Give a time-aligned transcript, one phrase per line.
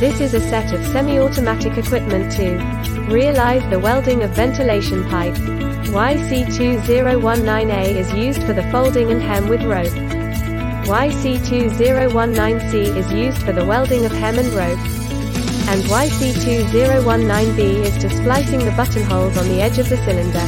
[0.00, 2.56] This is a set of semi-automatic equipment to
[3.12, 5.34] realize the welding of ventilation pipe.
[5.92, 9.92] YC2019A is used for the folding and hem with rope.
[10.88, 14.78] YC2019C is used for the welding of hem and rope.
[15.68, 20.46] And YC2019B is to splicing the buttonholes on the edge of the cylinder.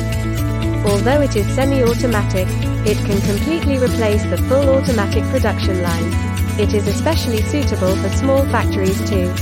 [0.88, 2.48] Although it is semi-automatic,
[2.88, 6.31] it can completely replace the full automatic production line.
[6.58, 9.32] It is especially suitable for small factories to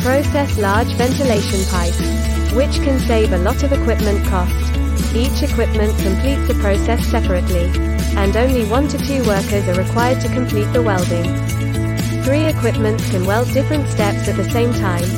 [0.00, 2.00] process large ventilation pipes,
[2.52, 4.54] which can save a lot of equipment cost.
[5.14, 7.70] Each equipment completes the process separately,
[8.16, 11.28] and only one to two workers are required to complete the welding.
[12.24, 15.08] Three equipments can weld different steps at the same time,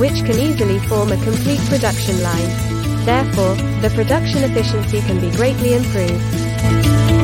[0.00, 2.50] which can easily form a complete production line.
[3.06, 7.17] Therefore, the production efficiency can be greatly improved.